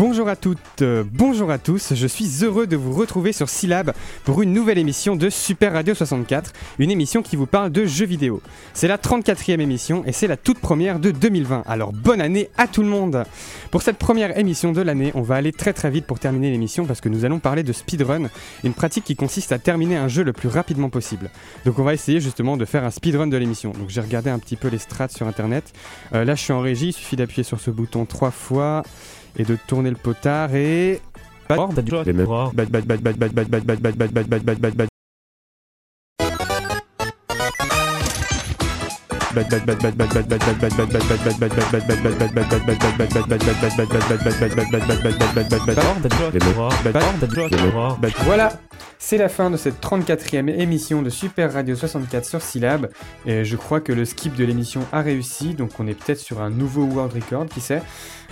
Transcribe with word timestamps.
Bonjour 0.00 0.30
à 0.30 0.36
toutes, 0.36 0.80
euh, 0.80 1.04
bonjour 1.12 1.50
à 1.50 1.58
tous, 1.58 1.92
je 1.92 2.06
suis 2.06 2.42
heureux 2.42 2.66
de 2.66 2.74
vous 2.74 2.94
retrouver 2.94 3.34
sur 3.34 3.50
Syllab 3.50 3.92
pour 4.24 4.40
une 4.40 4.54
nouvelle 4.54 4.78
émission 4.78 5.14
de 5.14 5.28
Super 5.28 5.74
Radio 5.74 5.94
64, 5.94 6.54
une 6.78 6.90
émission 6.90 7.20
qui 7.20 7.36
vous 7.36 7.44
parle 7.44 7.70
de 7.70 7.84
jeux 7.84 8.06
vidéo. 8.06 8.40
C'est 8.72 8.88
la 8.88 8.96
34e 8.96 9.60
émission 9.60 10.02
et 10.06 10.12
c'est 10.12 10.26
la 10.26 10.38
toute 10.38 10.58
première 10.58 11.00
de 11.00 11.10
2020, 11.10 11.64
alors 11.66 11.92
bonne 11.92 12.22
année 12.22 12.48
à 12.56 12.66
tout 12.66 12.80
le 12.80 12.88
monde 12.88 13.24
Pour 13.70 13.82
cette 13.82 13.98
première 13.98 14.38
émission 14.38 14.72
de 14.72 14.80
l'année, 14.80 15.12
on 15.14 15.20
va 15.20 15.34
aller 15.34 15.52
très 15.52 15.74
très 15.74 15.90
vite 15.90 16.06
pour 16.06 16.18
terminer 16.18 16.50
l'émission 16.50 16.86
parce 16.86 17.02
que 17.02 17.10
nous 17.10 17.26
allons 17.26 17.38
parler 17.38 17.62
de 17.62 17.74
speedrun, 17.74 18.30
une 18.64 18.72
pratique 18.72 19.04
qui 19.04 19.16
consiste 19.16 19.52
à 19.52 19.58
terminer 19.58 19.98
un 19.98 20.08
jeu 20.08 20.22
le 20.22 20.32
plus 20.32 20.48
rapidement 20.48 20.88
possible. 20.88 21.28
Donc 21.66 21.78
on 21.78 21.84
va 21.84 21.92
essayer 21.92 22.20
justement 22.20 22.56
de 22.56 22.64
faire 22.64 22.84
un 22.84 22.90
speedrun 22.90 23.26
de 23.26 23.36
l'émission. 23.36 23.72
Donc 23.72 23.90
j'ai 23.90 24.00
regardé 24.00 24.30
un 24.30 24.38
petit 24.38 24.56
peu 24.56 24.68
les 24.68 24.78
strats 24.78 25.08
sur 25.08 25.26
internet, 25.26 25.74
Euh, 26.14 26.24
là 26.24 26.36
je 26.36 26.40
suis 26.40 26.54
en 26.54 26.60
régie, 26.60 26.88
il 26.88 26.92
suffit 26.94 27.16
d'appuyer 27.16 27.42
sur 27.42 27.60
ce 27.60 27.70
bouton 27.70 28.06
trois 28.06 28.30
fois 28.30 28.82
et 29.36 29.44
de 29.44 29.56
tourner 29.66 29.90
le 29.90 29.96
potard 29.96 30.54
et 30.54 31.00
Voilà, 48.24 48.52
c'est 48.98 49.18
la 49.18 49.28
fin 49.28 49.50
de 49.50 49.56
cette 49.56 49.80
34e 49.82 50.48
émission 50.48 51.02
de 51.02 51.10
Super 51.10 51.52
Radio 51.52 51.76
64 51.76 52.24
sur 52.24 52.42
Syllab. 52.42 52.90
Et 53.26 53.44
je 53.44 53.56
crois 53.56 53.80
que 53.80 53.92
le 53.92 54.04
skip 54.04 54.34
de 54.34 54.44
l'émission 54.44 54.82
a 54.92 55.00
réussi, 55.00 55.54
donc 55.54 55.70
on 55.78 55.86
est 55.86 55.94
peut-être 55.94 56.18
sur 56.18 56.40
un 56.40 56.50
nouveau 56.50 56.84
world 56.84 57.12
record, 57.12 57.46
qui 57.46 57.60
sait. 57.60 57.82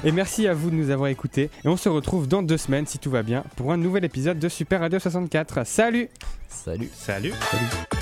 Et 0.04 0.12
merci 0.12 0.46
à 0.46 0.54
vous 0.54 0.70
de 0.70 0.74
nous 0.74 0.90
avoir 0.90 1.08
écoutés. 1.08 1.50
Et 1.64 1.68
on 1.68 1.76
se 1.76 1.88
retrouve 1.88 2.28
dans 2.28 2.42
deux 2.42 2.58
semaines, 2.58 2.86
si 2.86 2.98
tout 2.98 3.10
va 3.10 3.22
bien, 3.22 3.44
pour 3.56 3.72
un 3.72 3.76
nouvel 3.76 4.04
épisode 4.04 4.38
de 4.38 4.48
Super 4.48 4.80
Radio 4.80 4.98
64. 4.98 5.66
Salut 5.66 6.08
Salut. 6.48 6.88
Salut 6.92 7.32
Salut 7.50 7.97